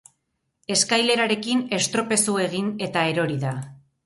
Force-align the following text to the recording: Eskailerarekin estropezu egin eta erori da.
Eskailerarekin 0.75 1.61
estropezu 1.79 2.39
egin 2.47 2.73
eta 2.89 3.05
erori 3.13 3.39
da. 3.47 3.55